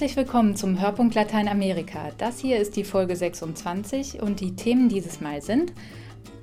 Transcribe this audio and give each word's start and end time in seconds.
Herzlich 0.00 0.16
willkommen 0.16 0.56
zum 0.56 0.80
Hörpunkt 0.80 1.14
Lateinamerika. 1.14 2.08
Das 2.16 2.38
hier 2.38 2.56
ist 2.56 2.74
die 2.74 2.84
Folge 2.84 3.14
26 3.14 4.22
und 4.22 4.40
die 4.40 4.56
Themen 4.56 4.88
dieses 4.88 5.20
Mal 5.20 5.42
sind 5.42 5.74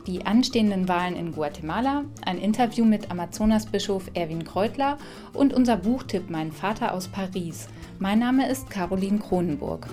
die 0.05 0.27
anstehenden 0.27 0.87
Wahlen 0.87 1.15
in 1.15 1.31
Guatemala, 1.31 2.05
ein 2.23 2.37
Interview 2.37 2.85
mit 2.85 3.09
Amazonasbischof 3.09 4.11
Erwin 4.13 4.43
Kreutler 4.43 4.99
und 5.33 5.55
unser 5.55 5.75
Buchtipp 5.75 6.29
Mein 6.29 6.51
Vater 6.51 6.93
aus 6.93 7.07
Paris. 7.07 7.67
Mein 7.97 8.19
Name 8.19 8.47
ist 8.47 8.69
Caroline 8.69 9.17
Kronenburg. 9.17 9.87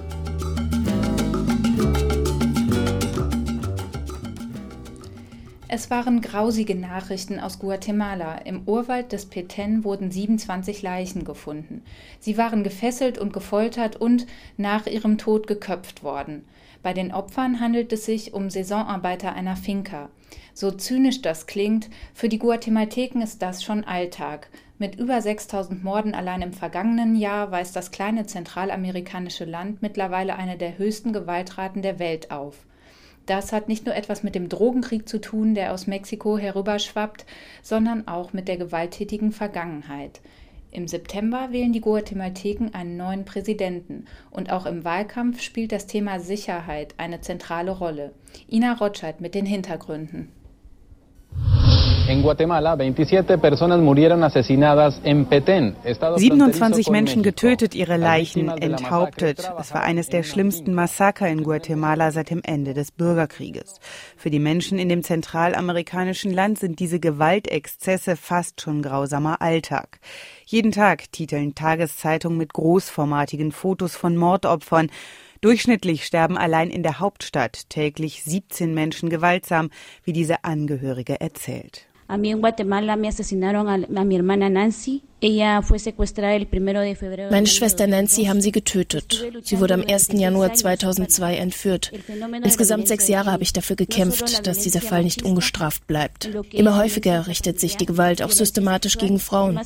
Es 5.67 5.91
waren 5.91 6.21
grausige 6.21 6.75
Nachrichten 6.75 7.41
aus 7.41 7.59
Guatemala. 7.59 8.37
Im 8.45 8.69
Urwald 8.69 9.13
des 9.13 9.31
Petén 9.31 9.83
wurden 9.83 10.11
27 10.11 10.83
Leichen 10.83 11.25
gefunden. 11.25 11.83
Sie 12.21 12.37
waren 12.37 12.63
gefesselt 12.63 13.17
und 13.17 13.33
gefoltert 13.33 13.97
und 13.97 14.27
nach 14.59 14.87
ihrem 14.87 15.17
Tod 15.17 15.47
geköpft 15.47 16.05
worden. 16.05 16.45
Bei 16.83 16.93
den 16.93 17.13
Opfern 17.13 17.61
handelt 17.61 17.95
es 17.95 18.05
sich 18.05 18.35
um 18.35 18.51
Saisonarbeiter 18.51 19.33
einer 19.33 19.57
Finca. 19.57 20.11
So 20.53 20.71
zynisch 20.71 21.23
das 21.23 21.47
klingt, 21.47 21.89
für 22.13 22.29
die 22.29 22.39
Guatemalteken 22.39 23.23
ist 23.23 23.41
das 23.41 23.65
schon 23.65 23.85
Alltag. 23.85 24.51
Mit 24.79 24.97
über 24.97 25.23
6000 25.23 25.83
Morden 25.83 26.15
allein 26.15 26.43
im 26.43 26.53
vergangenen 26.53 27.17
Jahr 27.17 27.51
weist 27.51 27.75
das 27.75 27.91
kleine 27.91 28.27
zentralamerikanische 28.27 29.47
Land 29.47 29.81
mittlerweile 29.81 30.37
eine 30.37 30.59
der 30.59 30.77
höchsten 30.77 31.15
Gewaltraten 31.15 31.81
der 31.81 31.99
Welt 31.99 32.31
auf. 32.31 32.67
Das 33.27 33.53
hat 33.53 33.69
nicht 33.69 33.87
nur 33.87 33.95
etwas 33.95 34.23
mit 34.23 34.35
dem 34.35 34.49
Drogenkrieg 34.49 35.09
zu 35.09 35.21
tun, 35.21 35.55
der 35.55 35.73
aus 35.73 35.87
Mexiko 35.87 36.37
herüberschwappt, 36.37 37.25
sondern 37.63 38.07
auch 38.07 38.33
mit 38.33 38.49
der 38.49 38.59
gewalttätigen 38.59 39.33
Vergangenheit. 39.33 40.21
Im 40.71 40.89
September 40.89 41.53
wählen 41.53 41.73
die 41.73 41.81
Guatemalteken 41.81 42.75
einen 42.75 42.97
neuen 42.97 43.25
Präsidenten 43.25 44.07
und 44.31 44.51
auch 44.51 44.67
im 44.67 44.85
Wahlkampf 44.85 45.41
spielt 45.41 45.71
das 45.71 45.87
Thema 45.87 46.19
Sicherheit 46.19 46.95
eine 46.99 47.21
zentrale 47.21 47.71
Rolle. 47.71 48.13
Ina 48.51 48.73
Rotscheid 48.73 49.21
mit 49.21 49.37
den 49.37 49.47
Hintergründen. 49.47 50.33
In 52.07 52.21
Guatemala 52.21 52.77
27 52.77 53.39
personas 53.39 53.81
murieron 53.81 54.23
asesinadas 54.25 55.01
en 55.05 55.25
Petén. 55.25 55.75
27 55.85 56.91
Menschen 56.91 57.23
getötet, 57.23 57.75
ihre 57.75 57.97
Leichen 57.97 58.51
enthauptet. 58.51 59.51
Es 59.59 59.73
war 59.73 59.83
eines 59.83 60.11
der 60.11 60.23
schlimmsten 60.23 60.75
Massaker 60.75 61.27
in 61.27 61.43
Guatemala 61.43 62.11
seit 62.11 62.29
dem 62.29 62.43
Ende 62.45 62.75
des 62.75 62.93
Bürgerkrieges. 62.93 63.81
Für 64.19 64.29
die 64.29 64.39
Menschen 64.39 64.79
in 64.79 64.91
dem 64.91 65.03
zentralamerikanischen 65.03 66.31
Land 66.31 66.59
sind 66.59 66.79
diese 66.79 67.01
Gewaltexzesse 67.01 68.17
fast 68.17 68.61
schon 68.61 68.83
grausamer 68.83 69.41
Alltag. 69.41 69.99
Jeden 70.45 70.73
Tag 70.73 71.11
titeln 71.11 71.55
Tageszeitungen 71.55 72.37
mit 72.37 72.53
großformatigen 72.53 73.51
Fotos 73.51 73.97
von 73.97 74.15
Mordopfern. 74.15 74.91
Durchschnittlich 75.41 76.05
sterben 76.05 76.37
allein 76.37 76.69
in 76.69 76.83
der 76.83 77.01
Hauptstadt 77.01 77.71
täglich 77.71 78.25
17 78.25 78.75
Menschen 78.75 79.09
gewaltsam, 79.09 79.71
wie 80.05 80.13
diese 80.13 80.45
Angehörige 80.45 81.19
erzählt. 81.19 81.87
A 82.07 82.17
mí 82.19 82.31
en 82.31 82.41
Guatemala 82.41 82.97
me 82.97 83.09
asesinaron 83.09 83.69
a, 83.69 83.75
a 83.75 84.05
mi 84.05 84.15
hermana 84.15 84.51
Nancy. 84.51 85.03
Meine 87.31 87.47
Schwester 87.47 87.87
Nancy 87.87 88.25
haben 88.27 88.43
sie 88.43 88.53
getötet. 88.53 89.25
Sie 89.43 89.59
wurde 89.59 89.73
am 89.73 89.85
1. 89.89 90.09
Januar 90.13 90.53
2002 90.53 91.37
entführt. 91.37 91.93
Insgesamt 92.43 92.89
sechs 92.89 93.09
Jahre 93.09 93.33
habe 93.33 93.43
ich 93.43 93.55
dafür 93.55 93.77
gekämpft, 93.77 94.47
dass 94.47 94.59
dieser 94.59 94.83
Fall 94.83 95.03
nicht 95.03 95.23
ungestraft 95.23 95.87
bleibt. 95.87 96.29
Immer 96.51 96.77
häufiger 96.77 97.27
richtet 97.27 97.59
sich 97.59 97.79
die 97.79 97.87
Gewalt 97.87 98.23
auch 98.23 98.33
systematisch 98.33 98.99
gegen 98.99 99.19
Frauen. 99.19 99.59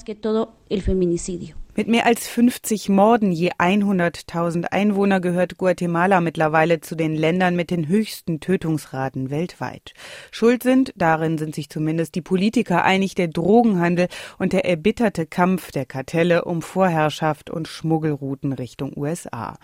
Mit 1.79 1.87
mehr 1.87 2.07
als 2.07 2.27
50 2.27 2.89
Morden 2.89 3.31
je 3.31 3.53
100.000 3.53 4.65
Einwohner 4.65 5.21
gehört 5.21 5.59
Guatemala 5.59 6.21
mittlerweile 6.21 6.81
zu 6.81 6.97
den 6.97 7.15
Ländern 7.15 7.55
mit 7.55 7.71
den 7.71 7.87
höchsten 7.87 8.41
Tötungsraten 8.41 9.31
weltweit. 9.31 9.95
Schuld 10.33 10.65
sind, 10.65 10.93
darin 10.97 11.39
sind 11.39 11.55
sich 11.55 11.71
zumindest 11.71 12.17
die 12.17 12.21
Politiker 12.21 12.83
einig, 12.83 13.15
der 13.15 13.29
Drogenhandel 13.29 14.09
und 14.39 14.55
der 14.55 14.65
erbitterte 14.65 15.25
Kampf 15.25 15.71
der 15.71 15.87
Kartelle 15.87 16.47
um 16.47 16.63
Vorherrschaft 16.63 17.49
und 17.49 17.69
Schmuggelrouten 17.69 18.53
Richtung 18.55 18.95
USA. 18.97 19.57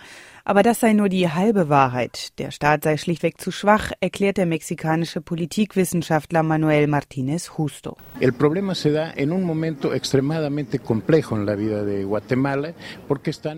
Aber 0.44 0.62
das 0.62 0.78
sei 0.78 0.92
nur 0.92 1.08
die 1.08 1.30
halbe 1.30 1.68
Wahrheit. 1.68 2.38
Der 2.38 2.52
Staat 2.52 2.84
sei 2.84 2.96
schlichtweg 2.96 3.40
zu 3.40 3.50
schwach, 3.50 3.90
erklärt 3.98 4.36
der 4.36 4.46
mexikanische 4.46 5.20
Politikwissenschaftler 5.20 6.44
Manuel 6.44 6.86
Martínez 6.86 7.50
Justo. 7.58 7.96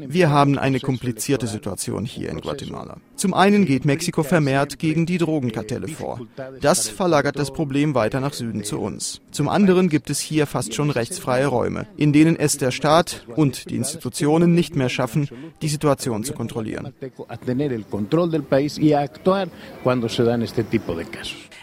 Wir 0.09 0.31
haben 0.31 0.59
eine 0.59 0.81
komplizierte 0.81 1.47
Situation 1.47 2.05
hier 2.05 2.31
in 2.31 2.41
Guatemala. 2.41 2.99
Zum 3.17 3.33
einen 3.33 3.65
geht 3.65 3.85
Mexiko 3.85 4.23
vermehrt 4.23 4.79
gegen 4.79 5.07
die 5.07 5.19
Drogenkartelle 5.19 5.89
vor. 5.89 6.21
Das 6.61 6.89
verlagert 6.89 7.39
das 7.39 7.53
Problem 7.53 7.95
weiter 7.95 8.21
nach 8.21 8.35
Süden 8.35 8.63
zu 8.63 8.79
uns. 8.79 9.21
Zum 9.31 9.49
anderen 9.49 9.89
gibt 9.89 10.11
es 10.11 10.21
hier 10.21 10.47
fast 10.47 10.75
schon 10.75 10.91
rechtsfreie 10.91 11.47
Räume, 11.47 11.87
in 11.97 12.13
denen 12.13 12.37
es 12.37 12.59
der 12.59 12.71
Staat 12.71 13.27
und 13.35 13.71
die 13.71 13.77
Institutionen 13.77 14.55
nicht 14.55 14.77
mehr 14.77 14.91
schaffen, 14.91 15.29
die 15.63 15.69
Situation 15.69 16.25
zu 16.25 16.35
kontrollieren. 16.35 16.93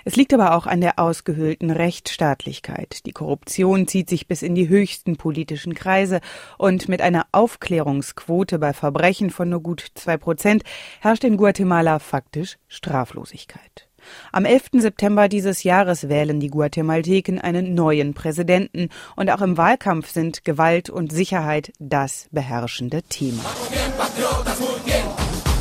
Es 0.06 0.18
liegt 0.18 0.34
aber 0.34 0.56
auch 0.56 0.68
an 0.68 0.82
der 0.82 1.00
ausgehöhlten 1.00 1.72
Rechtsstaatlichkeit. 1.72 3.06
Die 3.06 3.14
Korruption 3.14 3.88
zieht 3.88 4.10
sich 4.10 4.28
bis 4.28 4.42
in 4.42 4.54
die 4.54 4.68
höchsten 4.68 5.16
politischen 5.16 5.74
Kreise 5.74 6.20
und 6.58 6.90
mit 6.90 7.02
einer 7.02 7.26
Aufklärungsquote 7.32 8.60
bei 8.60 8.74
Verbrechen 8.74 9.30
von 9.30 9.48
nur 9.48 9.62
gut 9.62 9.86
zwei 9.96 10.18
Prozent 10.18 10.64
herrscht 11.00 11.24
in 11.24 11.38
Guatemala 11.44 12.00
faktisch 12.00 12.56
Straflosigkeit. 12.70 13.90
Am 14.32 14.46
11. 14.46 14.80
September 14.80 15.28
dieses 15.28 15.64
Jahres 15.64 16.08
wählen 16.08 16.40
die 16.40 16.48
Guatemalteken 16.48 17.38
einen 17.38 17.74
neuen 17.74 18.14
Präsidenten 18.14 18.88
und 19.18 19.30
auch 19.30 19.42
im 19.42 19.58
Wahlkampf 19.58 20.10
sind 20.10 20.46
Gewalt 20.46 20.90
und 20.90 21.12
Sicherheit 21.12 21.74
das 21.80 22.30
beherrschende 22.32 23.04
Thema. 23.04 23.44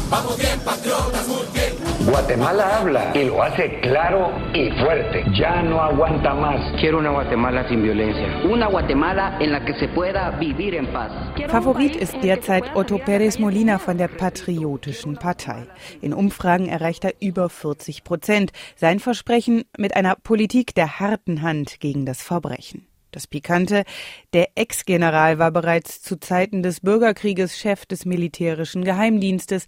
Vamos 0.08 0.36
bien, 0.36 0.60
patriotas. 0.60 1.22
Guatemala 2.04 2.78
habla 2.78 3.12
y 3.14 3.26
lo 3.26 3.40
hace 3.40 3.78
claro 3.80 4.32
y 4.52 4.70
fuerte. 4.82 5.24
Ya 5.38 5.62
no 5.62 5.80
aguanta 5.80 6.34
más. 6.34 6.58
Quiero 6.80 6.98
una 6.98 7.10
Guatemala 7.10 7.68
sin 7.68 7.80
violencia. 7.80 8.26
Una 8.44 8.66
Guatemala 8.66 9.38
en 9.40 9.52
la 9.52 9.64
que 9.64 9.72
se 9.74 9.86
pueda 9.86 10.30
vivir 10.30 10.74
en 10.74 10.92
paz. 10.92 11.12
Favorit 11.48 11.94
ist 11.94 12.14
derzeit 12.20 12.64
Otto 12.74 12.98
Pérez 12.98 13.38
Molina 13.38 13.78
von 13.78 13.98
der 13.98 14.08
Patriotischen 14.08 15.16
Partei. 15.16 15.68
In 16.00 16.12
Umfragen 16.12 16.68
erreicht 16.68 17.04
er 17.04 17.14
über 17.20 17.48
40 17.48 18.02
Prozent. 18.02 18.50
Sein 18.74 18.98
Versprechen 18.98 19.62
mit 19.78 19.94
einer 19.94 20.16
Politik 20.16 20.74
der 20.74 20.98
harten 20.98 21.42
Hand 21.42 21.78
gegen 21.78 22.04
das 22.04 22.20
Verbrechen. 22.20 22.88
Das 23.12 23.28
Pikante, 23.28 23.84
der 24.32 24.48
Ex-General 24.56 25.38
war 25.38 25.52
bereits 25.52 26.02
zu 26.02 26.18
Zeiten 26.18 26.64
des 26.64 26.80
Bürgerkrieges 26.80 27.56
Chef 27.56 27.86
des 27.86 28.06
militärischen 28.06 28.82
Geheimdienstes. 28.82 29.66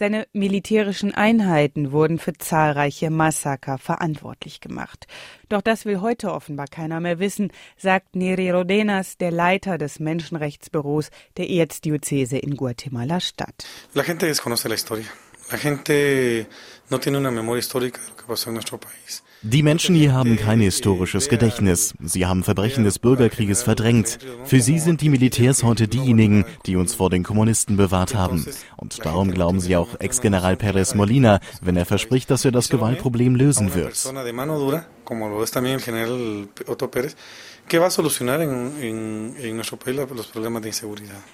Seine 0.00 0.26
militärischen 0.32 1.12
Einheiten 1.12 1.92
wurden 1.92 2.18
für 2.18 2.32
zahlreiche 2.32 3.10
Massaker 3.10 3.76
verantwortlich 3.76 4.62
gemacht. 4.62 5.06
Doch 5.50 5.60
das 5.60 5.84
will 5.84 6.00
heute 6.00 6.32
offenbar 6.32 6.68
keiner 6.68 7.00
mehr 7.00 7.18
wissen, 7.18 7.52
sagt 7.76 8.16
Neri 8.16 8.50
Rodenas, 8.50 9.18
der 9.18 9.30
Leiter 9.30 9.76
des 9.76 10.00
Menschenrechtsbüros 10.00 11.10
der 11.36 11.50
Erzdiözese 11.50 12.38
in 12.38 12.56
Guatemala-Stadt. 12.56 13.66
La 13.92 14.02
gente 14.02 14.24
desconoce 14.24 14.70
la 14.70 14.74
historia. 14.76 15.08
La 15.50 15.58
gente 15.58 16.46
no 16.88 16.98
tiene 16.98 17.18
una 17.18 17.30
memoria 17.30 17.60
histórica 17.60 18.00
de 18.00 18.08
lo 18.08 18.16
que 18.16 18.24
pasó 18.24 18.48
en 18.48 18.54
nuestro 18.54 18.80
país. 18.80 19.22
Die 19.42 19.62
Menschen 19.62 19.94
hier 19.94 20.12
haben 20.12 20.36
kein 20.36 20.60
historisches 20.60 21.30
Gedächtnis. 21.30 21.94
Sie 21.98 22.26
haben 22.26 22.44
Verbrechen 22.44 22.84
des 22.84 22.98
Bürgerkrieges 22.98 23.62
verdrängt. 23.62 24.18
Für 24.44 24.60
sie 24.60 24.78
sind 24.78 25.00
die 25.00 25.08
Militärs 25.08 25.62
heute 25.62 25.88
diejenigen, 25.88 26.44
die 26.66 26.76
uns 26.76 26.94
vor 26.94 27.08
den 27.08 27.22
Kommunisten 27.22 27.78
bewahrt 27.78 28.14
haben. 28.14 28.44
Und 28.76 29.02
darum 29.02 29.30
glauben 29.30 29.60
sie 29.60 29.76
auch 29.76 29.98
Ex-General 29.98 30.56
Pérez 30.56 30.94
Molina, 30.94 31.40
wenn 31.62 31.78
er 31.78 31.86
verspricht, 31.86 32.30
dass 32.30 32.44
er 32.44 32.52
das 32.52 32.68
Gewaltproblem 32.68 33.34
lösen 33.34 33.74
wird. 33.74 34.12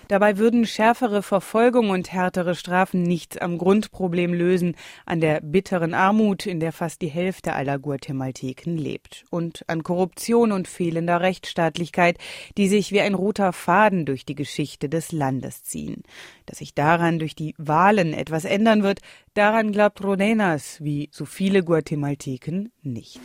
Dabei 0.08 0.38
würden 0.38 0.66
schärfere 0.66 1.22
Verfolgung 1.22 1.90
und 1.90 2.12
härtere 2.12 2.54
Strafen 2.54 3.02
nichts 3.02 3.38
am 3.38 3.58
Grundproblem 3.58 4.32
lösen, 4.32 4.76
an 5.04 5.20
der 5.20 5.40
bitteren 5.40 5.94
Armut, 5.94 6.46
in 6.46 6.60
der 6.60 6.72
fast 6.72 7.02
die 7.02 7.08
Hälfte 7.08 7.52
aller 7.52 7.78
Guatemalteken 7.96 8.76
lebt, 8.76 9.24
und 9.30 9.64
an 9.68 9.82
Korruption 9.82 10.52
und 10.52 10.68
fehlender 10.68 11.20
Rechtsstaatlichkeit, 11.20 12.18
die 12.56 12.68
sich 12.68 12.92
wie 12.92 13.00
ein 13.00 13.14
roter 13.14 13.52
Faden 13.52 14.04
durch 14.04 14.24
die 14.24 14.34
Geschichte 14.34 14.88
des 14.88 15.12
Landes 15.12 15.62
ziehen. 15.62 16.02
Dass 16.44 16.58
sich 16.58 16.74
daran 16.74 17.18
durch 17.18 17.34
die 17.34 17.54
Wahlen 17.56 18.12
etwas 18.12 18.44
ändern 18.44 18.82
wird, 18.82 19.00
Daran 19.36 19.70
glaubt 19.70 20.02
Rodenas, 20.02 20.78
wie 20.80 21.10
so 21.12 21.26
viele 21.26 21.62
Guatemalteken, 21.62 22.72
nicht. 22.82 23.20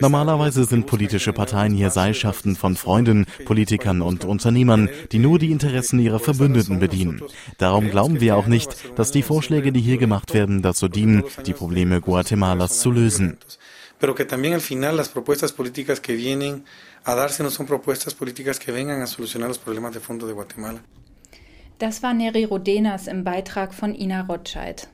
Normalerweise 0.00 0.64
sind 0.64 0.86
politische 0.86 1.32
Parteien 1.32 1.74
hier 1.74 1.90
Seilschaften 1.90 2.54
von 2.54 2.76
Freunden, 2.76 3.26
Politikern 3.44 4.02
und 4.02 4.24
Unternehmern, 4.24 4.88
die 5.10 5.18
nur 5.18 5.40
die 5.40 5.50
Interessen 5.50 5.98
ihrer 5.98 6.20
Verbündeten 6.20 6.78
bedienen. 6.78 7.20
Darum 7.58 7.90
glauben 7.90 8.20
wir 8.20 8.36
auch 8.36 8.46
nicht, 8.46 8.76
dass 8.96 9.10
die 9.10 9.24
Vorschläge, 9.24 9.72
die 9.72 9.80
hier 9.80 9.98
gemacht 9.98 10.34
werden, 10.34 10.62
dazu 10.62 10.86
dienen, 10.86 11.24
die 11.44 11.54
Probleme 11.54 12.00
Guatemalas 12.00 12.78
zu 12.78 12.92
lösen. 12.92 13.38
Pero 13.98 14.14
que 14.14 14.24
también 14.24 14.54
al 14.54 14.60
final 14.60 14.96
las 14.96 15.08
propuestas 15.08 15.52
políticas 15.52 15.98
que 16.00 16.14
vienen 16.14 16.64
a 17.02 17.16
darse 17.16 17.42
no 17.42 17.50
son 17.50 17.66
propuestas 17.66 18.14
políticas 18.14 18.60
que 18.60 18.70
vengan 18.70 19.02
a 19.02 19.08
solucionar 19.08 19.48
los 19.48 19.58
problemas 19.58 19.92
de 19.92 20.00
fondo 20.00 20.26
de 20.28 20.34
Guatemala. 20.34 20.82
Das 21.82 22.00
war 22.00 22.14
Neri 22.14 22.44
Rodenas 22.44 23.08
im 23.08 23.24
Beitrag 23.24 23.74
von 23.74 23.92
Ina 23.92 24.20
Rotscheid. 24.20 24.86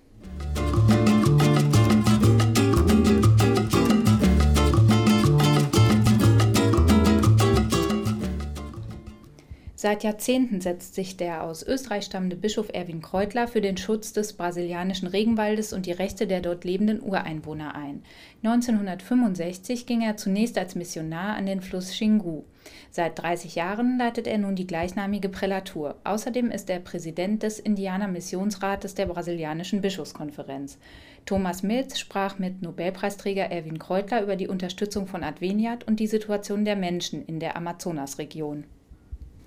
Seit 9.74 10.02
Jahrzehnten 10.02 10.62
setzt 10.62 10.94
sich 10.94 11.18
der 11.18 11.44
aus 11.44 11.62
Österreich 11.62 12.04
stammende 12.04 12.36
Bischof 12.36 12.70
Erwin 12.72 13.02
Kreutler 13.02 13.48
für 13.48 13.60
den 13.60 13.76
Schutz 13.76 14.14
des 14.14 14.32
brasilianischen 14.32 15.08
Regenwaldes 15.08 15.74
und 15.74 15.84
die 15.84 15.92
Rechte 15.92 16.26
der 16.26 16.40
dort 16.40 16.64
lebenden 16.64 17.02
Ureinwohner 17.02 17.74
ein. 17.74 18.02
1965 18.42 19.84
ging 19.84 20.00
er 20.00 20.16
zunächst 20.16 20.56
als 20.56 20.74
Missionar 20.74 21.36
an 21.36 21.44
den 21.44 21.60
Fluss 21.60 21.90
Xingu. 21.90 22.44
Seit 22.90 23.18
30 23.18 23.54
Jahren 23.54 23.98
leitet 23.98 24.26
er 24.26 24.38
nun 24.38 24.56
die 24.56 24.66
gleichnamige 24.66 25.28
Prälatur. 25.28 25.96
Außerdem 26.04 26.50
ist 26.50 26.70
er 26.70 26.80
Präsident 26.80 27.42
des 27.42 27.58
Indianer-Missionsrates 27.58 28.94
der 28.94 29.06
brasilianischen 29.06 29.82
Bischofskonferenz. 29.82 30.78
Thomas 31.26 31.62
Milz 31.62 31.98
sprach 31.98 32.38
mit 32.38 32.62
Nobelpreisträger 32.62 33.44
Erwin 33.44 33.78
Kreutler 33.78 34.22
über 34.22 34.36
die 34.36 34.48
Unterstützung 34.48 35.06
von 35.06 35.22
Adveniat 35.22 35.84
und 35.84 36.00
die 36.00 36.06
Situation 36.06 36.64
der 36.64 36.76
Menschen 36.76 37.24
in 37.26 37.38
der 37.38 37.56
Amazonasregion. 37.56 38.64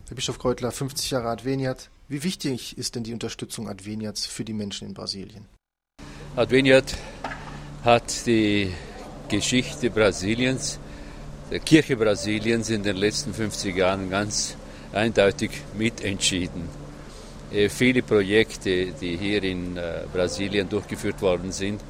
Herr 0.07 0.15
Bischof 0.15 0.37
Kreutler, 0.37 0.71
50 0.71 1.09
Jahre 1.09 1.29
Adveniat. 1.29 1.89
Wie 2.07 2.23
wichtig 2.23 2.77
ist 2.77 2.95
denn 2.95 3.03
die 3.03 3.13
Unterstützung 3.13 3.67
Adveniats 3.67 4.25
für 4.27 4.43
die 4.43 4.53
Menschen 4.53 4.89
in 4.89 4.93
Brasilien? 4.93 5.47
Adveniat 6.35 6.97
hat 7.83 8.27
die 8.27 8.71
Geschichte 9.29 9.89
Brasiliens 9.89 10.79
der 11.51 11.59
Kirche 11.59 11.97
Brasiliens 11.97 12.69
in 12.69 12.81
den 12.81 12.95
letzten 12.95 13.33
50 13.33 13.75
Jahren 13.75 14.09
ganz 14.09 14.55
eindeutig 14.93 15.51
mitentschieden. 15.77 16.69
Äh, 17.53 17.67
viele 17.67 18.01
Projekte, 18.01 18.87
die 18.93 19.17
hier 19.17 19.43
in 19.43 19.75
äh, 19.75 20.03
Brasilien 20.13 20.69
durchgeführt 20.69 21.21
worden 21.21 21.51
sind, 21.51 21.81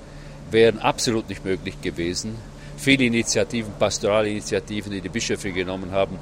wären 0.50 0.80
absolut 0.80 1.30
nicht 1.30 1.46
möglich 1.46 1.80
gewesen. 1.80 2.36
Viele 2.76 3.04
Initiativen, 3.06 3.72
Pastoralinitiativen, 3.78 4.92
die 4.92 5.02
die 5.02 5.10
Bischöfe 5.10 5.52
genommen 5.52 5.92
haben 5.92 6.18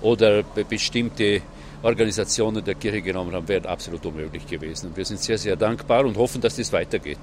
oder 0.00 0.44
bestimmte 0.44 1.42
Organisationen 1.82 2.64
der 2.64 2.76
Kirche 2.76 3.02
genommen 3.02 3.34
haben, 3.34 3.48
wären 3.48 3.66
absolut 3.66 4.06
unmöglich 4.06 4.46
gewesen. 4.46 4.92
Wir 4.94 5.04
sind 5.04 5.20
sehr, 5.20 5.36
sehr 5.36 5.56
dankbar 5.56 6.04
und 6.04 6.16
hoffen, 6.16 6.40
dass 6.40 6.54
das 6.56 6.72
weitergeht. 6.72 7.18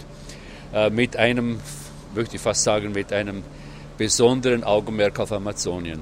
Äh, 0.74 0.90
mit 0.90 1.16
einem, 1.16 1.62
möchte 2.14 2.36
ich 2.36 2.42
fast 2.42 2.64
sagen, 2.64 2.92
mit 2.92 3.14
einem 3.14 3.44
besonderen 4.02 4.64
Augenmerk 4.64 5.20
auf 5.20 5.32
Amazonien. 5.32 6.00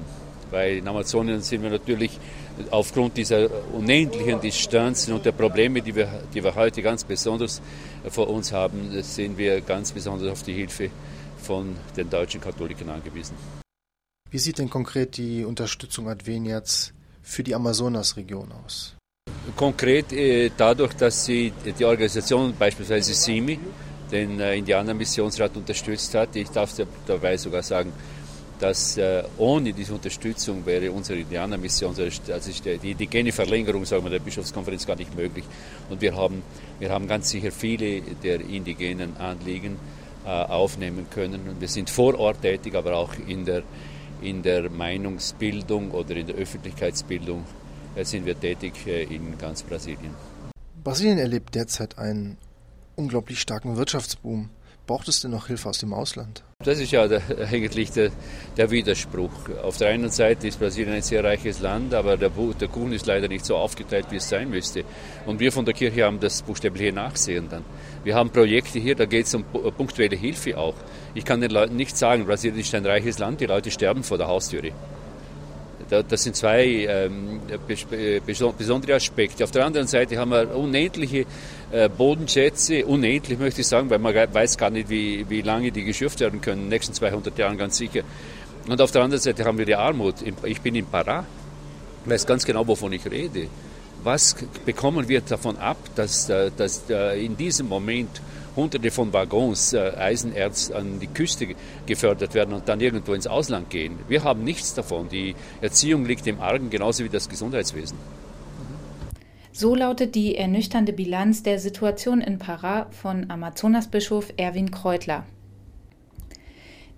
Weil 0.50 0.78
in 0.78 0.88
Amazonien 0.88 1.42
sind 1.42 1.62
wir 1.62 1.68
natürlich 1.68 2.18
aufgrund 2.70 3.18
dieser 3.18 3.50
unendlichen 3.74 4.40
Distanzen 4.40 5.12
und 5.12 5.22
der 5.26 5.32
Probleme, 5.32 5.82
die 5.82 5.94
wir, 5.94 6.08
die 6.32 6.42
wir 6.42 6.54
heute 6.54 6.80
ganz 6.80 7.04
besonders 7.04 7.60
vor 8.08 8.30
uns 8.30 8.52
haben, 8.52 8.78
sind 9.02 9.36
wir 9.36 9.60
ganz 9.60 9.92
besonders 9.92 10.28
auf 10.32 10.42
die 10.42 10.54
Hilfe 10.54 10.88
von 11.42 11.76
den 11.94 12.08
deutschen 12.08 12.40
Katholiken 12.40 12.88
angewiesen. 12.88 13.36
Wie 14.30 14.38
sieht 14.38 14.58
denn 14.58 14.70
konkret 14.70 15.18
die 15.18 15.44
Unterstützung 15.44 16.08
Adveniats 16.08 16.94
für 17.22 17.42
die 17.42 17.54
Amazonasregion 17.54 18.50
aus? 18.64 18.96
Konkret 19.56 20.10
äh, 20.12 20.50
dadurch, 20.56 20.94
dass 20.94 21.26
sie 21.26 21.52
die 21.78 21.84
Organisation 21.84 22.54
beispielsweise 22.58 23.12
SIMI, 23.12 23.58
den 24.10 24.40
äh, 24.40 24.56
Indianermissionsrat 24.56 25.56
unterstützt 25.56 26.14
hat. 26.14 26.34
Ich 26.36 26.50
darf 26.50 26.72
dabei 27.06 27.36
sogar 27.36 27.62
sagen, 27.62 27.92
dass 28.60 28.98
äh, 28.98 29.22
ohne 29.38 29.72
diese 29.72 29.94
Unterstützung 29.94 30.64
wäre 30.66 30.92
unsere 30.92 31.20
Indianermission, 31.20 31.94
also 31.98 32.50
die 32.62 32.90
indigene 32.90 33.32
Verlängerung 33.32 33.84
sagen 33.86 34.04
wir, 34.04 34.10
der 34.10 34.18
Bischofskonferenz 34.18 34.86
gar 34.86 34.96
nicht 34.96 35.16
möglich. 35.16 35.44
Und 35.88 36.00
wir 36.00 36.14
haben, 36.14 36.42
wir 36.78 36.90
haben 36.90 37.08
ganz 37.08 37.30
sicher 37.30 37.50
viele 37.50 38.02
der 38.22 38.40
indigenen 38.40 39.16
Anliegen 39.16 39.78
äh, 40.24 40.28
aufnehmen 40.28 41.06
können. 41.08 41.48
Und 41.48 41.60
wir 41.60 41.68
sind 41.68 41.88
vor 41.88 42.18
Ort 42.18 42.42
tätig, 42.42 42.74
aber 42.74 42.96
auch 42.96 43.14
in 43.26 43.46
der, 43.46 43.62
in 44.20 44.42
der 44.42 44.68
Meinungsbildung 44.68 45.92
oder 45.92 46.14
in 46.16 46.26
der 46.26 46.36
Öffentlichkeitsbildung 46.36 47.44
äh, 47.96 48.04
sind 48.04 48.26
wir 48.26 48.38
tätig 48.38 48.74
in 48.86 49.38
ganz 49.38 49.62
Brasilien. 49.62 50.14
Brasilien 50.84 51.18
erlebt 51.18 51.54
derzeit 51.54 51.98
einen 51.98 52.36
unglaublich 53.00 53.40
starken 53.40 53.76
Wirtschaftsboom. 53.76 54.50
Braucht 54.86 55.08
es 55.08 55.20
denn 55.20 55.30
noch 55.30 55.46
Hilfe 55.46 55.68
aus 55.68 55.78
dem 55.78 55.94
Ausland? 55.94 56.42
Das 56.62 56.78
ist 56.78 56.90
ja 56.90 57.08
der, 57.08 57.22
eigentlich 57.50 57.92
der, 57.92 58.10
der, 58.56 58.70
Widerspruch. 58.70 59.30
Auf 59.62 59.78
der 59.78 59.88
einen 59.88 60.10
Seite 60.10 60.48
ist 60.48 60.58
Brasilien 60.58 60.94
ein 60.94 61.02
sehr 61.02 61.24
reiches 61.24 61.60
Land, 61.60 61.94
aber 61.94 62.16
der, 62.16 62.28
der, 62.28 62.68
Kuchen 62.68 62.92
ist 62.92 63.06
leider 63.06 63.28
nicht 63.28 63.46
so 63.46 63.56
aufgeteilt, 63.56 64.06
wie 64.10 64.16
es 64.16 64.28
sein 64.28 64.50
müsste. 64.50 64.84
Und 65.26 65.40
wir 65.40 65.52
von 65.52 65.64
der 65.64 65.74
Kirche 65.74 66.04
haben 66.04 66.20
das 66.20 66.42
buchstäbliche 66.42 66.92
Nachsehen 66.92 67.48
dann. 67.48 67.64
Wir 68.04 68.14
haben 68.14 68.30
Projekte 68.30 68.78
hier, 68.78 68.94
da 68.94 69.06
geht 69.06 69.26
es 69.26 69.34
um 69.34 69.44
punktuelle 69.44 70.16
Hilfe 70.16 70.58
auch. 70.58 70.74
Ich 71.14 71.24
kann 71.24 71.40
den 71.40 71.52
Leuten 71.52 71.76
nicht 71.76 71.96
sagen, 71.96 72.26
Brasilien 72.26 72.60
ist 72.60 72.74
ein 72.74 72.84
reiches 72.84 73.18
Land, 73.18 73.40
die 73.40 73.46
Leute 73.46 73.70
sterben 73.70 74.02
vor 74.02 74.18
der 74.18 74.26
Haustüre. 74.26 74.72
Das 75.90 76.22
sind 76.22 76.36
zwei 76.36 76.86
ähm, 76.88 77.40
besondere 78.24 78.94
Aspekte. 78.94 79.42
Auf 79.42 79.50
der 79.50 79.66
anderen 79.66 79.88
Seite 79.88 80.18
haben 80.18 80.30
wir 80.30 80.54
unendliche 80.54 81.20
äh, 81.20 81.24
Bodenschätze, 81.96 82.84
unendlich 82.84 83.38
möchte 83.38 83.60
ich 83.60 83.66
sagen, 83.68 83.90
weil 83.90 84.00
man 84.00 84.12
weiß 84.12 84.58
gar 84.58 84.70
nicht, 84.70 84.88
wie, 84.88 85.24
wie 85.28 85.40
lange 85.42 85.70
die 85.70 85.84
geschürft 85.84 86.18
werden 86.18 86.40
können, 86.40 86.62
in 86.62 86.64
den 86.64 86.70
nächsten 86.70 86.94
200 86.94 87.38
Jahren 87.38 87.56
ganz 87.58 87.76
sicher. 87.76 88.02
Und 88.68 88.80
auf 88.80 88.90
der 88.90 89.02
anderen 89.02 89.22
Seite 89.22 89.44
haben 89.44 89.58
wir 89.58 89.66
die 89.66 89.76
Armut. 89.76 90.16
Ich 90.44 90.60
bin 90.60 90.74
in 90.74 90.86
Pará, 90.86 91.24
weiß 92.04 92.26
ganz 92.26 92.44
genau, 92.44 92.66
wovon 92.66 92.92
ich 92.92 93.08
rede. 93.10 93.48
Was 94.02 94.34
bekommen 94.64 95.08
wir 95.08 95.20
davon 95.20 95.58
ab, 95.58 95.76
dass, 95.94 96.28
äh, 96.30 96.50
dass 96.56 96.88
äh, 96.88 97.24
in 97.24 97.36
diesem 97.36 97.68
Moment 97.68 98.22
hunderte 98.56 98.90
von 98.90 99.12
Waggons 99.12 99.74
äh, 99.74 99.92
Eisenerz 99.98 100.70
an 100.70 100.98
die 101.00 101.06
Küste 101.06 101.48
gefördert 101.86 102.34
werden 102.34 102.54
und 102.54 102.68
dann 102.68 102.80
irgendwo 102.80 103.12
ins 103.12 103.26
Ausland 103.26 103.70
gehen. 103.70 103.98
Wir 104.08 104.24
haben 104.24 104.42
nichts 104.42 104.74
davon. 104.74 105.08
Die 105.08 105.34
Erziehung 105.60 106.06
liegt 106.06 106.26
im 106.26 106.40
Argen, 106.40 106.70
genauso 106.70 107.04
wie 107.04 107.08
das 107.08 107.28
Gesundheitswesen. 107.28 107.98
So 109.52 109.74
lautet 109.74 110.14
die 110.14 110.36
ernüchternde 110.36 110.92
Bilanz 110.92 111.42
der 111.42 111.58
Situation 111.58 112.20
in 112.20 112.38
Pará 112.38 112.86
von 112.92 113.28
Amazonasbischof 113.30 114.32
Erwin 114.36 114.70
Kreutler. 114.70 115.24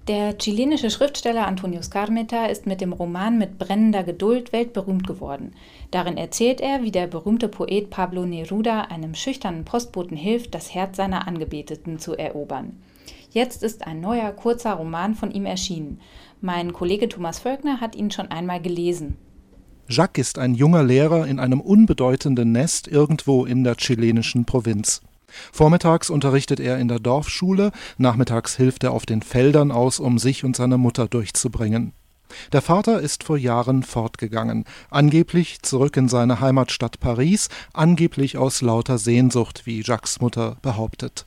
Der 0.06 0.36
chilenische 0.36 0.90
Schriftsteller 0.90 1.46
Antonius 1.46 1.90
Carmeta 1.90 2.46
ist 2.46 2.66
mit 2.66 2.82
dem 2.82 2.92
Roman 2.92 3.38
Mit 3.38 3.56
brennender 3.56 4.02
Geduld 4.02 4.52
weltberühmt 4.52 5.06
geworden. 5.06 5.52
Darin 5.90 6.18
erzählt 6.18 6.60
er, 6.60 6.82
wie 6.82 6.90
der 6.90 7.06
berühmte 7.06 7.48
Poet 7.48 7.88
Pablo 7.88 8.26
Neruda 8.26 8.82
einem 8.82 9.14
schüchternen 9.14 9.64
Postboten 9.64 10.16
hilft, 10.16 10.54
das 10.54 10.74
Herz 10.74 10.98
seiner 10.98 11.26
Angebeteten 11.26 11.98
zu 11.98 12.14
erobern. 12.16 12.82
Jetzt 13.30 13.62
ist 13.62 13.86
ein 13.86 14.00
neuer, 14.00 14.30
kurzer 14.32 14.74
Roman 14.74 15.14
von 15.14 15.30
ihm 15.30 15.46
erschienen. 15.46 16.00
Mein 16.42 16.74
Kollege 16.74 17.08
Thomas 17.08 17.38
Völkner 17.38 17.80
hat 17.80 17.96
ihn 17.96 18.10
schon 18.10 18.28
einmal 18.30 18.60
gelesen. 18.60 19.16
Jacques 19.88 20.18
ist 20.18 20.38
ein 20.38 20.54
junger 20.54 20.82
Lehrer 20.82 21.26
in 21.26 21.38
einem 21.38 21.60
unbedeutenden 21.60 22.52
Nest 22.52 22.88
irgendwo 22.88 23.44
in 23.44 23.64
der 23.64 23.76
chilenischen 23.76 24.44
Provinz. 24.44 25.02
Vormittags 25.52 26.10
unterrichtet 26.10 26.60
er 26.60 26.78
in 26.78 26.88
der 26.88 26.98
Dorfschule, 26.98 27.72
nachmittags 27.98 28.56
hilft 28.56 28.84
er 28.84 28.92
auf 28.92 29.06
den 29.06 29.22
Feldern 29.22 29.72
aus, 29.72 29.98
um 29.98 30.18
sich 30.18 30.44
und 30.44 30.56
seine 30.56 30.78
Mutter 30.78 31.08
durchzubringen. 31.08 31.92
Der 32.52 32.62
Vater 32.62 33.00
ist 33.00 33.24
vor 33.24 33.36
Jahren 33.36 33.82
fortgegangen, 33.82 34.64
angeblich 34.90 35.62
zurück 35.62 35.96
in 35.96 36.08
seine 36.08 36.40
Heimatstadt 36.40 37.00
Paris, 37.00 37.48
angeblich 37.72 38.38
aus 38.38 38.62
lauter 38.62 38.98
Sehnsucht, 38.98 39.62
wie 39.66 39.82
Jacques 39.82 40.20
Mutter 40.20 40.56
behauptet. 40.62 41.26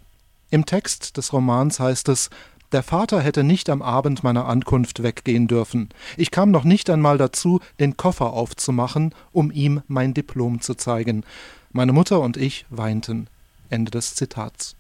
Im 0.50 0.66
Text 0.66 1.18
des 1.18 1.34
Romans 1.34 1.80
heißt 1.80 2.10
es 2.10 2.30
der 2.72 2.84
Vater 2.84 3.22
hätte 3.22 3.44
nicht 3.44 3.70
am 3.70 3.82
Abend 3.82 4.24
meiner 4.24 4.48
Ankunft 4.48 5.04
weggehen 5.04 5.48
dürfen. 5.48 5.90
Ich 6.18 6.32
kam 6.32 6.52
noch 6.52 6.64
nicht 6.64 6.90
einmal 6.90 7.18
dazu, 7.18 7.60
den 7.80 7.98
Koffer 7.98 8.34
aufzumachen, 8.34 9.14
um 9.32 9.52
ihm 9.52 9.82
mein 9.88 10.14
Diplom 10.14 10.62
zu 10.62 10.76
zeigen. 10.76 11.24
Meine 11.72 11.94
Mutter 11.94 12.22
und 12.22 12.38
ich 12.38 12.66
weinten. 12.70 13.28
Ende 13.70 13.92
des 13.92 14.16
Zitats. 14.16 14.76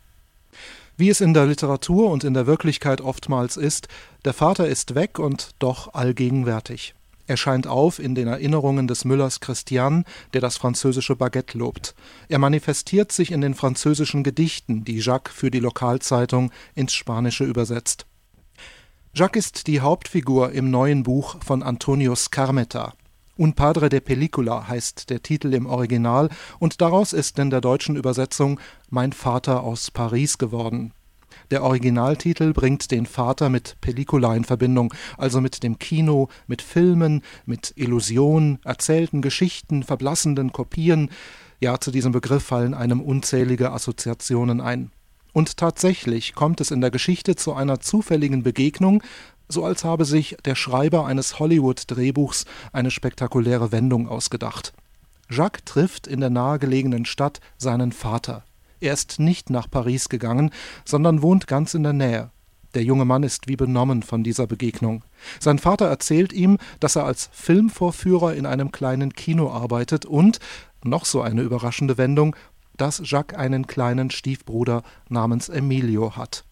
Wie 0.97 1.09
es 1.09 1.19
in 1.19 1.33
der 1.33 1.45
Literatur 1.45 2.09
und 2.09 2.23
in 2.23 2.33
der 2.33 2.47
Wirklichkeit 2.47 3.01
oftmals 3.01 3.57
ist, 3.57 3.89
der 4.23 4.33
Vater 4.33 4.67
ist 4.67 4.95
weg 4.95 5.19
und 5.19 5.51
doch 5.59 5.93
allgegenwärtig. 5.93 6.95
Er 7.27 7.37
scheint 7.37 7.65
auf 7.65 7.99
in 7.99 8.13
den 8.13 8.27
Erinnerungen 8.27 8.87
des 8.87 9.03
Müllers 9.03 9.39
Christian, 9.39 10.05
der 10.33 10.41
das 10.41 10.57
französische 10.57 11.15
Baguette 11.15 11.57
lobt. 11.57 11.95
Er 12.29 12.37
manifestiert 12.37 13.11
sich 13.11 13.31
in 13.31 13.41
den 13.41 13.55
französischen 13.55 14.23
Gedichten, 14.23 14.83
die 14.85 14.99
Jacques 14.99 15.33
für 15.33 15.49
die 15.49 15.59
Lokalzeitung 15.59 16.51
ins 16.75 16.93
Spanische 16.93 17.43
übersetzt. 17.43 18.05
Jacques 19.13 19.45
ist 19.45 19.67
die 19.67 19.81
Hauptfigur 19.81 20.51
im 20.51 20.69
neuen 20.69 21.03
Buch 21.03 21.37
von 21.43 21.63
Antonio 21.63 22.15
Scarmeta. 22.15 22.93
Un 23.37 23.53
Padre 23.53 23.89
de 23.89 23.99
Película 23.99 24.67
heißt 24.67 25.09
der 25.09 25.21
Titel 25.21 25.53
im 25.53 25.65
Original 25.65 26.29
und 26.59 26.79
daraus 26.79 27.11
ist 27.11 27.39
in 27.39 27.49
der 27.49 27.59
deutschen 27.59 27.95
Übersetzung 27.95 28.59
Mein 28.89 29.13
Vater 29.13 29.63
aus 29.63 29.91
Paris 29.91 30.37
geworden. 30.37 30.93
Der 31.51 31.63
Originaltitel 31.63 32.53
bringt 32.53 32.89
den 32.89 33.05
Vater 33.05 33.49
mit 33.49 33.75
Pellicula 33.79 34.35
in 34.35 34.43
Verbindung, 34.43 34.93
also 35.17 35.41
mit 35.41 35.61
dem 35.61 35.77
Kino, 35.77 36.29
mit 36.47 36.61
Filmen, 36.61 37.21
mit 37.45 37.73
Illusion, 37.75 38.59
erzählten 38.63 39.21
Geschichten, 39.21 39.83
verblassenden 39.83 40.51
Kopien. 40.51 41.09
Ja, 41.59 41.79
zu 41.79 41.91
diesem 41.91 42.11
Begriff 42.11 42.43
fallen 42.43 42.73
einem 42.73 42.99
unzählige 42.99 43.71
Assoziationen 43.71 44.59
ein. 44.59 44.91
Und 45.33 45.57
tatsächlich 45.57 46.33
kommt 46.33 46.61
es 46.61 46.71
in 46.71 46.81
der 46.81 46.91
Geschichte 46.91 47.35
zu 47.35 47.53
einer 47.53 47.79
zufälligen 47.79 48.41
Begegnung, 48.41 49.03
so 49.47 49.63
als 49.63 49.83
habe 49.83 50.05
sich 50.05 50.37
der 50.45 50.55
Schreiber 50.55 51.05
eines 51.05 51.39
Hollywood-Drehbuchs 51.39 52.45
eine 52.73 52.89
spektakuläre 52.89 53.71
Wendung 53.71 54.07
ausgedacht. 54.07 54.73
Jacques 55.29 55.63
trifft 55.65 56.07
in 56.07 56.21
der 56.21 56.29
nahegelegenen 56.29 57.05
Stadt 57.05 57.39
seinen 57.57 57.91
Vater, 57.91 58.43
er 58.79 58.93
ist 58.93 59.19
nicht 59.19 59.49
nach 59.49 59.69
Paris 59.69 60.09
gegangen, 60.09 60.51
sondern 60.85 61.21
wohnt 61.21 61.47
ganz 61.47 61.73
in 61.73 61.83
der 61.83 61.93
Nähe. 61.93 62.31
Der 62.75 62.83
junge 62.83 63.05
Mann 63.05 63.23
ist 63.23 63.47
wie 63.47 63.55
benommen 63.55 64.03
von 64.03 64.23
dieser 64.23 64.47
Begegnung. 64.47 65.03
Sein 65.39 65.59
Vater 65.59 65.85
erzählt 65.85 66.33
ihm, 66.33 66.57
dass 66.81 66.97
er 66.97 67.05
als 67.05 67.29
Filmvorführer 67.31 68.35
in 68.35 68.45
einem 68.45 68.71
kleinen 68.71 69.13
Kino 69.13 69.49
arbeitet 69.49 70.05
und, 70.05 70.39
noch 70.83 71.05
so 71.05 71.21
eine 71.21 71.41
überraschende 71.41 71.97
Wendung, 71.97 72.35
dass 72.75 73.01
Jacques 73.05 73.37
einen 73.37 73.65
kleinen 73.67 74.11
Stiefbruder 74.11 74.83
namens 75.07 75.47
Emilio 75.47 76.17
hat. 76.17 76.43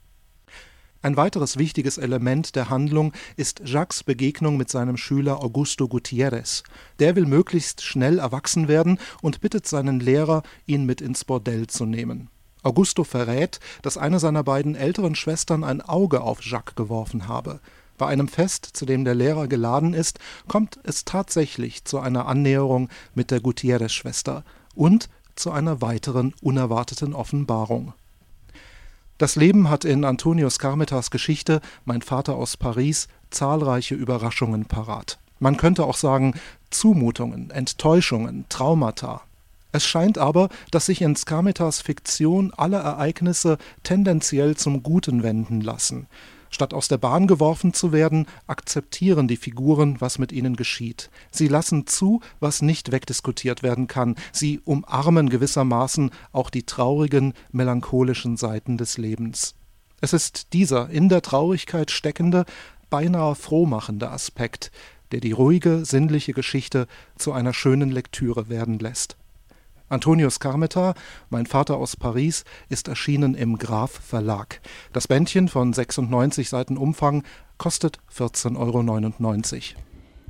Ein 1.04 1.18
weiteres 1.18 1.58
wichtiges 1.58 1.98
Element 1.98 2.56
der 2.56 2.70
Handlung 2.70 3.12
ist 3.36 3.62
Jacques 3.66 4.06
Begegnung 4.06 4.56
mit 4.56 4.70
seinem 4.70 4.96
Schüler 4.96 5.44
Augusto 5.44 5.90
Gutierrez. 5.90 6.64
Der 7.00 7.18
will 7.18 7.26
möglichst 7.26 7.82
schnell 7.82 8.20
erwachsen 8.20 8.70
werden 8.70 8.98
und 9.22 9.42
bittet 9.42 9.68
seinen 9.68 10.00
Lehrer, 10.00 10.44
ihn 10.66 10.86
mit 10.86 11.02
ins 11.02 11.26
Bordell 11.26 11.68
zu 11.68 11.86
nehmen. 11.86 12.30
Augusto 12.62 13.04
verrät, 13.04 13.60
dass 13.82 13.98
eine 13.98 14.18
seiner 14.20 14.46
beiden 14.46 14.76
älteren 14.76 15.16
Schwestern 15.16 15.66
ein 15.66 15.82
Auge 15.82 16.22
auf 16.22 16.42
Jacques 16.42 16.76
geworfen 16.76 17.28
habe. 17.28 17.60
Bei 17.98 18.08
einem 18.08 18.30
Fest, 18.30 18.66
zu 18.72 18.86
dem 18.86 19.04
der 19.04 19.14
Lehrer 19.14 19.50
geladen 19.50 19.94
ist, 19.94 20.20
kommt 20.48 20.80
es 20.84 21.04
tatsächlich 21.04 21.84
zu 21.84 22.00
einer 22.00 22.28
Annäherung 22.28 22.88
mit 23.14 23.30
der 23.30 23.42
Gutierrez-Schwester 23.42 24.46
und 24.74 25.10
zu 25.36 25.52
einer 25.52 25.82
weiteren 25.82 26.34
unerwarteten 26.42 27.14
Offenbarung. 27.14 27.94
Das 29.24 29.38
Leben 29.38 29.70
hat 29.70 29.86
in 29.86 30.04
Antonio 30.04 30.50
Scarmetas 30.50 31.10
Geschichte 31.10 31.62
Mein 31.86 32.02
Vater 32.02 32.36
aus 32.36 32.58
Paris 32.58 33.08
zahlreiche 33.30 33.96
Überraschungen 33.96 34.66
parat. 34.66 35.18
Man 35.40 35.56
könnte 35.56 35.86
auch 35.86 35.96
sagen 35.96 36.34
Zumutungen, 36.72 37.50
Enttäuschungen, 37.50 38.44
Traumata. 38.50 39.22
Es 39.72 39.86
scheint 39.86 40.18
aber, 40.18 40.50
dass 40.72 40.88
sich 40.88 41.02
in 41.02 41.16
Scarmetas 41.16 41.80
Fiktion 41.80 42.52
alle 42.58 42.80
Ereignisse 42.80 43.60
tendenziell 43.84 44.58
zum 44.58 44.84
Guten 44.84 45.24
wenden 45.24 45.62
lassen. 45.62 46.08
Statt 46.54 46.76
aus 46.76 46.88
der 46.88 47.00
Bahn 47.00 47.26
geworfen 47.26 47.74
zu 47.74 47.92
werden, 47.92 48.28
akzeptieren 48.46 49.28
die 49.28 49.38
Figuren, 49.38 50.00
was 50.02 50.20
mit 50.20 50.32
ihnen 50.32 50.56
geschieht. 50.56 51.10
Sie 51.32 51.48
lassen 51.48 51.88
zu, 51.88 52.22
was 52.40 52.62
nicht 52.62 52.92
wegdiskutiert 52.92 53.64
werden 53.64 53.88
kann. 53.88 54.16
Sie 54.32 54.60
umarmen 54.64 55.30
gewissermaßen 55.30 56.12
auch 56.32 56.52
die 56.52 56.62
traurigen, 56.62 57.34
melancholischen 57.52 58.38
Seiten 58.38 58.78
des 58.78 59.00
Lebens. 59.00 59.56
Es 60.00 60.14
ist 60.14 60.54
dieser 60.54 60.92
in 60.92 61.10
der 61.10 61.24
Traurigkeit 61.24 61.90
steckende, 61.90 62.46
beinahe 62.92 63.34
frohmachende 63.34 64.12
Aspekt, 64.12 64.72
der 65.12 65.22
die 65.22 65.32
ruhige, 65.32 65.86
sinnliche 65.86 66.34
Geschichte 66.34 66.86
zu 67.18 67.32
einer 67.32 67.56
schönen 67.56 67.90
Lektüre 67.90 68.48
werden 68.48 68.78
lässt. 68.78 69.18
Antonius 69.94 70.40
Carmeta, 70.40 70.96
mein 71.30 71.46
Vater 71.46 71.78
aus 71.78 71.96
Paris, 71.96 72.44
ist 72.68 72.88
erschienen 72.88 73.36
im 73.36 73.58
Graf 73.58 73.92
Verlag. 73.92 74.60
Das 74.92 75.08
Bändchen 75.08 75.48
von 75.48 75.72
96 75.72 76.50
Seiten 76.50 76.78
Umfang 76.78 77.24
kostet 77.58 78.00
14,99 78.14 78.56
Euro. 78.58 79.82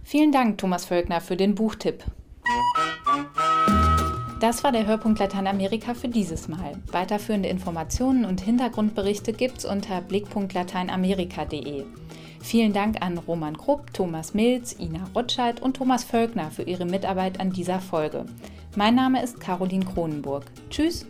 Vielen 0.03 0.31
Dank, 0.33 0.57
Thomas 0.57 0.85
Völkner, 0.85 1.21
für 1.21 1.37
den 1.37 1.55
Buchtipp. 1.55 2.03
Das 4.41 4.65
war 4.65 4.73
der 4.73 4.85
Hörpunkt 4.85 5.19
Lateinamerika 5.19 5.93
für 5.93 6.09
dieses 6.09 6.49
Mal. 6.49 6.73
Weiterführende 6.91 7.47
Informationen 7.47 8.25
und 8.25 8.41
Hintergrundberichte 8.41 9.31
gibt's 9.31 9.63
unter 9.63 10.01
blick.lateinamerika.de. 10.01 11.85
Vielen 12.41 12.73
Dank 12.73 13.01
an 13.01 13.17
Roman 13.17 13.57
Krupp, 13.57 13.93
Thomas 13.93 14.33
Milz, 14.33 14.75
Ina 14.77 15.07
Rotscheid 15.15 15.61
und 15.61 15.77
Thomas 15.77 16.03
Völkner 16.03 16.51
für 16.51 16.63
ihre 16.63 16.85
Mitarbeit 16.85 17.39
an 17.39 17.53
dieser 17.53 17.79
Folge. 17.79 18.25
Mein 18.75 18.95
Name 18.95 19.21
ist 19.21 19.39
Caroline 19.39 19.85
Kronenburg. 19.85 20.45
Tschüss 20.69 21.05